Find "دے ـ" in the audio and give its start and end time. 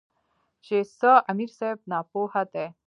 2.53-2.73